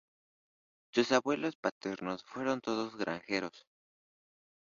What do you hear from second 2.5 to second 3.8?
todos granjeros.